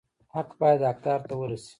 [0.35, 1.69] حق باید حقدار ته ورسي